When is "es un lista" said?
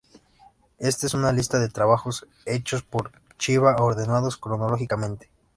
1.05-1.59